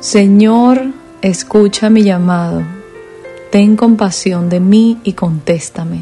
Señor, 0.00 0.82
escucha 1.22 1.90
mi 1.90 2.02
llamado. 2.02 2.62
Ten 3.52 3.76
compasión 3.76 4.48
de 4.48 4.58
mí 4.58 4.98
y 5.04 5.12
contéstame. 5.12 6.00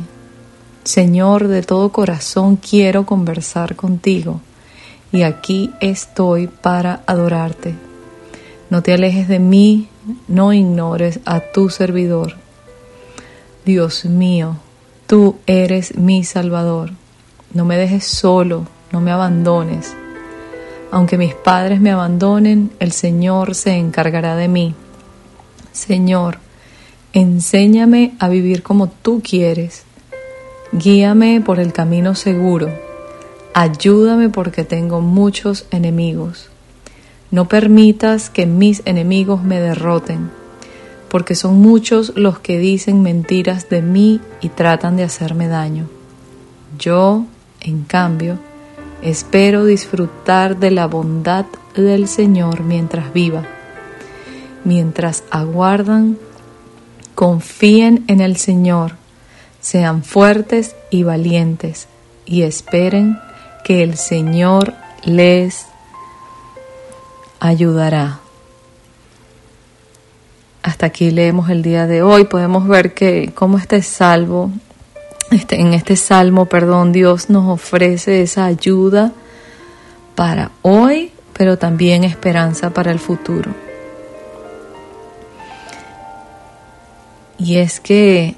Señor, 0.84 1.48
de 1.48 1.62
todo 1.62 1.92
corazón 1.92 2.56
quiero 2.56 3.04
conversar 3.04 3.76
contigo 3.76 4.40
y 5.12 5.22
aquí 5.22 5.70
estoy 5.80 6.46
para 6.48 7.02
adorarte. 7.06 7.74
No 8.70 8.82
te 8.82 8.94
alejes 8.94 9.28
de 9.28 9.38
mí, 9.38 9.88
no 10.26 10.52
ignores 10.52 11.20
a 11.26 11.40
tu 11.40 11.68
servidor. 11.68 12.36
Dios 13.64 14.06
mío, 14.06 14.56
tú 15.06 15.36
eres 15.46 15.96
mi 15.96 16.24
Salvador. 16.24 16.90
No 17.52 17.64
me 17.64 17.76
dejes 17.76 18.04
solo, 18.04 18.66
no 18.92 19.00
me 19.00 19.10
abandones. 19.10 19.94
Aunque 20.94 21.18
mis 21.18 21.34
padres 21.34 21.80
me 21.80 21.90
abandonen, 21.90 22.70
el 22.78 22.92
Señor 22.92 23.56
se 23.56 23.72
encargará 23.72 24.36
de 24.36 24.46
mí. 24.46 24.76
Señor, 25.72 26.38
enséñame 27.12 28.14
a 28.20 28.28
vivir 28.28 28.62
como 28.62 28.88
tú 28.88 29.20
quieres. 29.20 29.82
Guíame 30.70 31.40
por 31.40 31.58
el 31.58 31.72
camino 31.72 32.14
seguro. 32.14 32.68
Ayúdame 33.54 34.28
porque 34.28 34.62
tengo 34.62 35.00
muchos 35.00 35.66
enemigos. 35.72 36.48
No 37.32 37.48
permitas 37.48 38.30
que 38.30 38.46
mis 38.46 38.80
enemigos 38.84 39.42
me 39.42 39.58
derroten, 39.58 40.30
porque 41.08 41.34
son 41.34 41.56
muchos 41.56 42.12
los 42.14 42.38
que 42.38 42.56
dicen 42.58 43.02
mentiras 43.02 43.68
de 43.68 43.82
mí 43.82 44.20
y 44.40 44.48
tratan 44.48 44.96
de 44.96 45.02
hacerme 45.02 45.48
daño. 45.48 45.88
Yo, 46.78 47.24
en 47.60 47.82
cambio, 47.82 48.38
espero 49.04 49.64
disfrutar 49.66 50.56
de 50.56 50.70
la 50.70 50.86
bondad 50.86 51.44
del 51.76 52.08
Señor 52.08 52.62
mientras 52.62 53.12
viva. 53.12 53.44
Mientras 54.64 55.24
aguardan, 55.30 56.18
confíen 57.14 58.04
en 58.08 58.20
el 58.20 58.38
Señor, 58.38 58.96
sean 59.60 60.02
fuertes 60.02 60.74
y 60.90 61.02
valientes 61.02 61.86
y 62.24 62.42
esperen 62.42 63.18
que 63.62 63.82
el 63.82 63.96
Señor 63.96 64.74
les 65.04 65.66
ayudará. 67.40 68.20
Hasta 70.62 70.86
aquí 70.86 71.10
leemos 71.10 71.50
el 71.50 71.62
día 71.62 71.86
de 71.86 72.02
hoy. 72.02 72.24
Podemos 72.24 72.66
ver 72.66 72.94
que 72.94 73.32
como 73.34 73.58
este 73.58 73.82
salvo, 73.82 74.50
este, 75.30 75.60
en 75.60 75.74
este 75.74 75.96
salmo, 75.96 76.46
perdón, 76.46 76.92
Dios 76.92 77.30
nos 77.30 77.48
ofrece 77.48 78.22
esa 78.22 78.44
ayuda 78.44 79.12
para 80.14 80.50
hoy, 80.62 81.12
pero 81.36 81.58
también 81.58 82.04
esperanza 82.04 82.70
para 82.70 82.92
el 82.92 82.98
futuro. 82.98 83.50
Y 87.38 87.56
es 87.56 87.80
que 87.80 88.36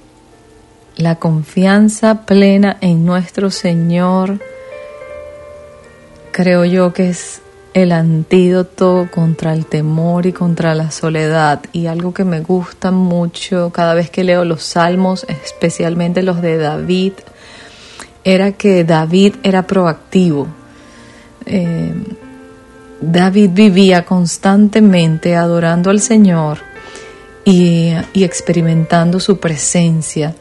la 0.96 1.16
confianza 1.16 2.22
plena 2.24 2.78
en 2.80 3.04
nuestro 3.04 3.50
Señor, 3.50 4.40
creo 6.32 6.64
yo 6.64 6.92
que 6.92 7.10
es 7.10 7.42
el 7.76 7.92
antídoto 7.92 9.06
contra 9.14 9.52
el 9.52 9.66
temor 9.66 10.24
y 10.24 10.32
contra 10.32 10.74
la 10.74 10.90
soledad. 10.90 11.60
Y 11.74 11.88
algo 11.88 12.14
que 12.14 12.24
me 12.24 12.40
gusta 12.40 12.90
mucho 12.90 13.70
cada 13.70 13.92
vez 13.92 14.08
que 14.08 14.24
leo 14.24 14.46
los 14.46 14.62
salmos, 14.62 15.26
especialmente 15.28 16.22
los 16.22 16.40
de 16.40 16.56
David, 16.56 17.12
era 18.24 18.52
que 18.52 18.82
David 18.82 19.34
era 19.42 19.66
proactivo. 19.66 20.46
Eh, 21.44 21.92
David 23.02 23.50
vivía 23.52 24.06
constantemente 24.06 25.36
adorando 25.36 25.90
al 25.90 26.00
Señor 26.00 26.60
y, 27.44 27.92
y 28.14 28.24
experimentando 28.24 29.20
su 29.20 29.38
presencia. 29.38 30.34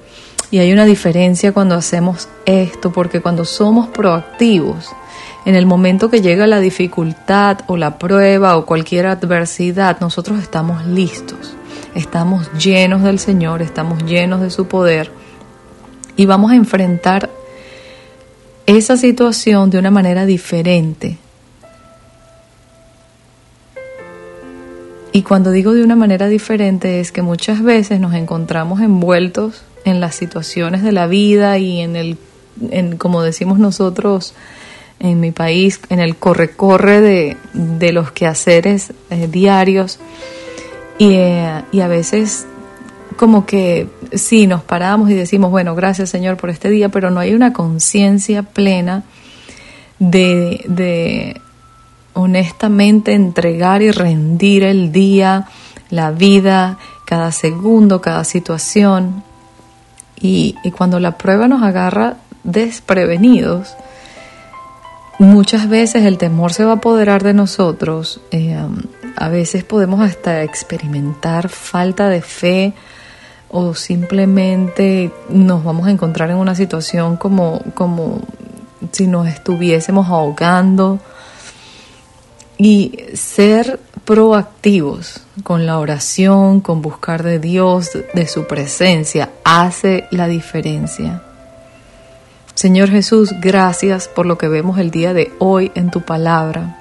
Y 0.52 0.60
hay 0.60 0.72
una 0.72 0.86
diferencia 0.86 1.52
cuando 1.52 1.76
hacemos 1.76 2.30
esto, 2.46 2.94
porque 2.94 3.20
cuando 3.20 3.44
somos 3.44 3.90
proactivos, 3.90 4.96
en 5.46 5.56
el 5.56 5.68
momento 5.68 6.10
que 6.10 6.22
llega 6.22 6.48
la 6.48 6.60
dificultad 6.60 7.60
o 7.68 7.78
la 7.78 8.00
prueba 8.00 8.58
o 8.58 8.66
cualquier 8.66 9.06
adversidad, 9.06 10.00
nosotros 10.00 10.42
estamos 10.42 10.86
listos, 10.88 11.56
estamos 11.94 12.52
llenos 12.54 13.04
del 13.04 13.20
Señor, 13.20 13.62
estamos 13.62 14.04
llenos 14.04 14.42
de 14.42 14.50
su 14.50 14.68
poder 14.68 15.12
y 16.16 16.26
vamos 16.26 16.52
a 16.52 16.56
enfrentar 16.56 17.30
esa 18.66 18.98
situación 18.98 19.70
de 19.70 19.78
una 19.78 19.92
manera 19.92 20.26
diferente. 20.26 21.18
Y 25.12 25.22
cuando 25.22 25.52
digo 25.52 25.74
de 25.74 25.84
una 25.84 25.96
manera 25.96 26.28
diferente 26.28 27.00
es 27.00 27.12
que 27.12 27.22
muchas 27.22 27.62
veces 27.62 28.00
nos 28.00 28.16
encontramos 28.16 28.82
envueltos 28.82 29.62
en 29.86 30.02
las 30.02 30.16
situaciones 30.16 30.82
de 30.84 30.92
la 30.92 31.06
vida 31.06 31.58
y 31.60 31.80
en 31.82 31.96
el, 31.96 32.18
en, 32.72 32.98
como 32.98 33.22
decimos 33.22 33.60
nosotros, 33.60 34.34
en 35.00 35.20
mi 35.20 35.32
país, 35.32 35.80
en 35.90 36.00
el 36.00 36.16
corre-corre 36.16 37.02
de, 37.02 37.38
de, 37.54 37.94
los 37.94 38.12
quehaceres 38.12 38.94
eh, 39.10 39.28
diarios. 39.28 40.00
Y, 40.98 41.14
eh, 41.14 41.64
y, 41.72 41.82
a 41.82 41.88
veces 41.88 42.46
como 43.18 43.46
que 43.46 43.88
sí, 44.14 44.48
nos 44.48 44.64
paramos 44.64 45.10
y 45.10 45.14
decimos, 45.14 45.52
bueno, 45.52 45.76
gracias 45.76 46.10
Señor 46.10 46.38
por 46.38 46.50
este 46.50 46.70
día, 46.70 46.90
pero 46.90 47.12
no 47.12 47.20
hay 47.20 47.34
una 47.34 47.54
conciencia 47.54 48.44
plena 48.44 49.04
de, 50.00 50.64
de 50.68 51.42
honestamente 52.14 53.14
entregar 53.14 53.82
y 53.82 53.92
rendir 53.92 54.64
el 54.64 54.92
día, 54.92 55.48
la 55.90 56.12
vida, 56.12 56.78
cada 57.06 57.32
segundo, 57.32 58.02
cada 58.02 58.24
situación. 58.24 59.24
Y, 60.20 60.56
y 60.64 60.72
cuando 60.72 61.00
la 61.00 61.18
prueba 61.18 61.48
nos 61.48 61.62
agarra 61.62 62.18
desprevenidos, 62.44 63.76
Muchas 65.18 65.70
veces 65.70 66.06
el 66.06 66.18
temor 66.18 66.52
se 66.52 66.66
va 66.66 66.72
a 66.72 66.76
apoderar 66.76 67.24
de 67.24 67.34
nosotros. 67.34 68.20
Eh, 68.32 68.58
a 69.16 69.30
veces 69.30 69.64
podemos 69.64 70.02
hasta 70.02 70.44
experimentar 70.44 71.48
falta 71.48 72.10
de 72.10 72.22
fe 72.22 72.74
o 73.50 73.74
simplemente 73.74 75.12
nos 75.30 75.64
vamos 75.64 75.88
a 75.88 75.92
encontrar 75.92 76.32
en 76.32 76.38
una 76.38 76.54
situación 76.54 77.16
como, 77.16 77.62
como 77.74 78.20
si 78.92 79.08
nos 79.08 79.28
estuviésemos 79.28 80.10
ahogando. 80.10 81.00
Y 82.58 83.00
ser 83.14 83.80
proactivos 84.04 85.22
con 85.44 85.66
la 85.66 85.80
oración, 85.80 86.60
con 86.60 86.82
buscar 86.82 87.24
de 87.24 87.40
Dios, 87.40 87.92
de 88.14 88.28
su 88.28 88.48
presencia, 88.48 89.30
hace 89.44 90.08
la 90.12 90.28
diferencia. 90.28 91.22
Señor 92.56 92.90
Jesús, 92.90 93.34
gracias 93.42 94.08
por 94.08 94.26
lo 94.26 94.38
que 94.38 94.48
vemos 94.48 94.80
el 94.80 94.90
día 94.90 95.14
de 95.14 95.34
hoy 95.40 95.74
en 95.76 95.92
tu 95.92 96.02
palabra. 96.02 96.80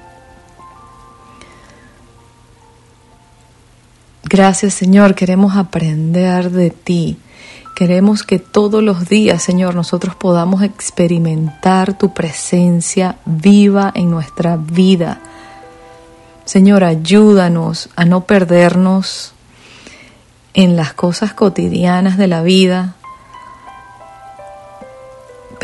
Gracias 4.22 4.74
Señor, 4.74 5.16
queremos 5.16 5.56
aprender 5.56 6.50
de 6.50 6.70
ti. 6.70 7.18
Queremos 7.74 8.22
que 8.22 8.38
todos 8.38 8.84
los 8.84 9.08
días, 9.08 9.42
Señor, 9.42 9.74
nosotros 9.74 10.14
podamos 10.14 10.62
experimentar 10.62 11.98
tu 11.98 12.14
presencia 12.14 13.16
viva 13.26 13.90
en 13.96 14.10
nuestra 14.10 14.56
vida. 14.56 15.20
Señor, 16.44 16.84
ayúdanos 16.84 17.88
a 17.96 18.04
no 18.04 18.26
perdernos 18.26 19.32
en 20.52 20.76
las 20.76 20.94
cosas 20.94 21.34
cotidianas 21.34 22.16
de 22.16 22.28
la 22.28 22.42
vida, 22.44 22.94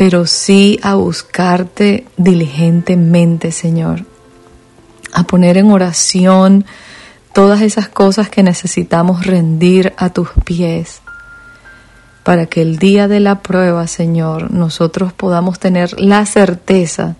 pero 0.01 0.25
sí 0.25 0.79
a 0.81 0.95
buscarte 0.95 2.07
diligentemente, 2.17 3.51
Señor, 3.51 4.07
a 5.13 5.25
poner 5.25 5.57
en 5.57 5.69
oración 5.69 6.65
todas 7.33 7.61
esas 7.61 7.87
cosas 7.87 8.27
que 8.27 8.41
necesitamos 8.41 9.27
rendir 9.27 9.93
a 9.97 10.09
tus 10.09 10.29
pies, 10.43 11.03
para 12.23 12.47
que 12.47 12.63
el 12.63 12.79
día 12.79 13.07
de 13.07 13.19
la 13.19 13.43
prueba, 13.43 13.85
Señor, 13.85 14.49
nosotros 14.49 15.13
podamos 15.13 15.59
tener 15.59 16.01
la 16.01 16.25
certeza 16.25 17.15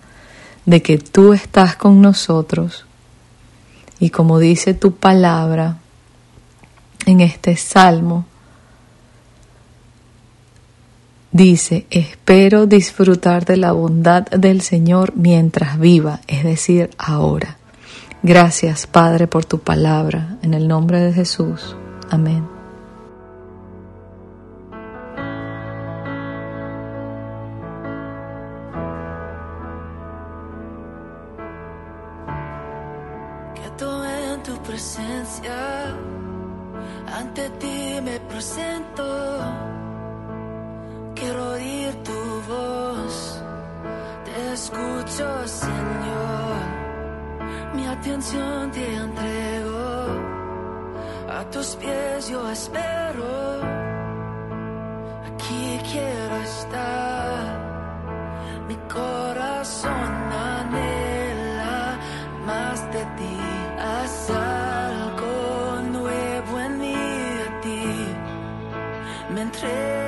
de 0.66 0.82
que 0.82 0.98
tú 0.98 1.34
estás 1.34 1.76
con 1.76 2.02
nosotros. 2.02 2.84
Y 4.00 4.10
como 4.10 4.40
dice 4.40 4.74
tu 4.74 4.96
palabra 4.96 5.76
en 7.06 7.20
este 7.20 7.54
salmo, 7.54 8.26
dice, 11.32 11.86
espero 11.90 12.66
disfrutar 12.66 13.44
de 13.44 13.56
la 13.56 13.72
bondad 13.72 14.26
del 14.26 14.60
Señor 14.60 15.14
mientras 15.16 15.78
viva, 15.78 16.20
es 16.28 16.44
decir, 16.44 16.90
ahora. 16.98 17.56
Gracias, 18.22 18.86
Padre, 18.86 19.26
por 19.26 19.44
tu 19.44 19.58
palabra. 19.58 20.36
En 20.42 20.54
el 20.54 20.68
nombre 20.68 21.00
de 21.00 21.12
Jesús. 21.12 21.74
Amén. 22.08 22.46
Quieto 33.56 34.04
en 34.04 34.42
tu 34.44 34.62
presencia, 34.62 35.96
ante 37.12 37.50
ti 37.58 38.00
me 38.04 38.20
presento. 38.20 39.81
Quiero 41.22 41.52
oír 41.52 41.94
tu 42.02 42.20
voz, 42.52 43.40
te 44.24 44.52
escucho, 44.54 45.46
Señor. 45.46 46.56
Mi 47.74 47.86
atención 47.86 48.72
te 48.72 48.96
entrego, 48.96 50.06
a 51.38 51.44
tus 51.52 51.76
pies 51.76 52.28
yo 52.28 52.50
espero. 52.50 53.62
Aquí 55.28 55.80
quiero 55.92 56.36
estar, 56.50 57.38
mi 58.66 58.76
corazón 58.92 60.12
anhela 60.58 61.98
más 62.44 62.78
de 62.94 63.02
ti. 63.18 63.36
Haz 63.78 64.28
algo 64.28 65.82
nuevo 65.98 66.60
en 66.66 66.78
mí 66.80 66.96
a 67.46 67.60
ti. 67.60 67.84
Me 69.32 69.40
entrego, 69.42 70.01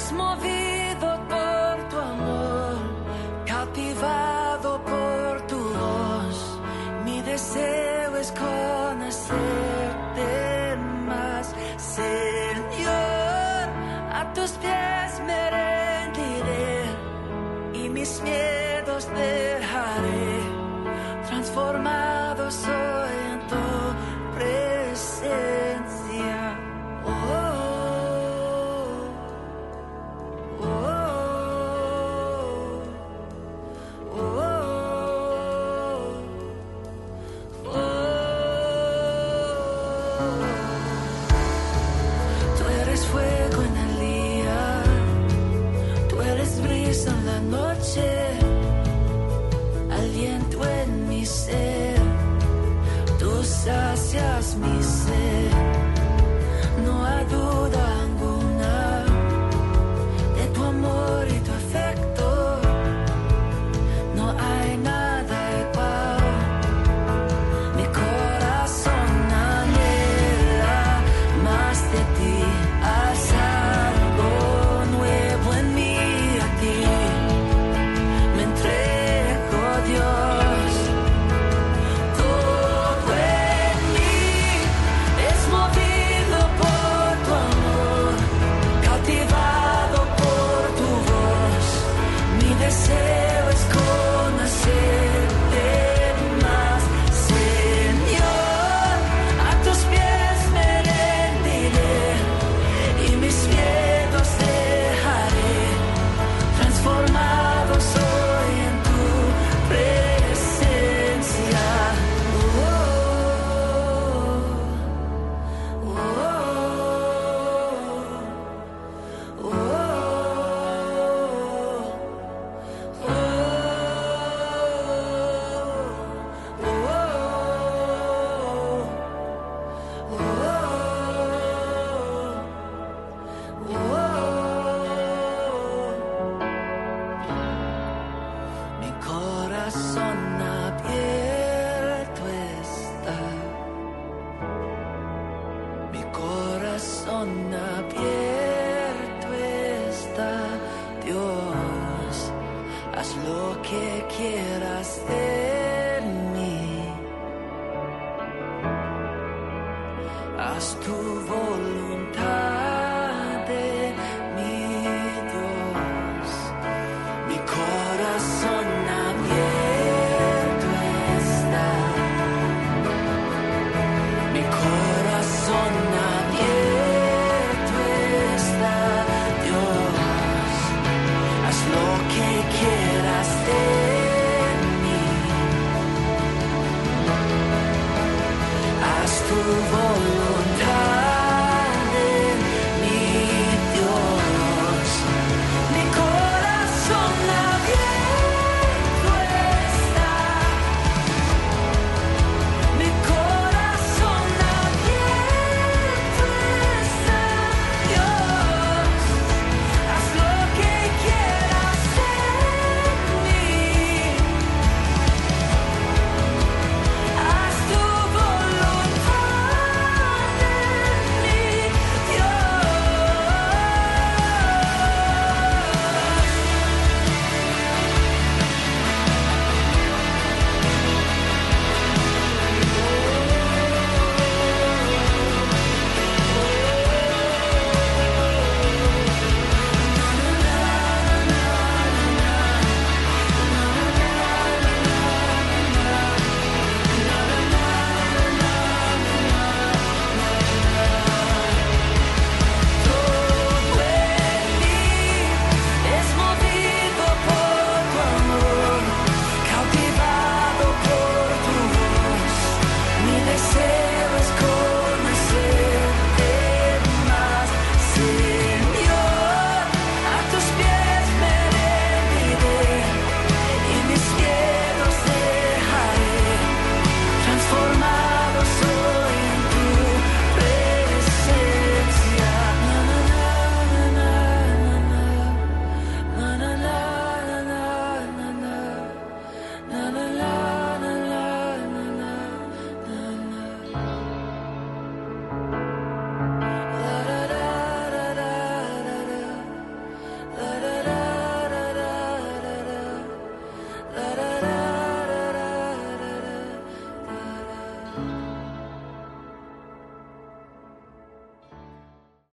es 0.00 0.12
movido 0.12 1.08
por 1.32 1.74
tu 1.90 1.96
amor, 2.14 2.78
cautivado 3.46 4.70
por 4.92 5.32
tu 5.50 5.58
voz. 5.58 6.38
Mi 7.04 7.20
deseo 7.20 8.16
es 8.16 8.32
conocerte 8.32 9.16
más, 11.10 11.54
Señor. 11.98 13.64
A 14.20 14.22
tus 14.34 14.50
pies 14.62 15.10
me 15.28 15.40
rendiré 15.58 16.76
y 17.74 17.88
mis 17.90 18.22
miedos 18.22 19.02
dejaré. 19.14 19.69